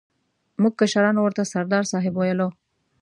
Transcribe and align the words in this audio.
موږ 0.61 0.73
کشرانو 0.79 1.19
ورته 1.23 1.43
سردار 1.53 1.83
صاحب 1.91 2.13
ویلو. 2.17 2.47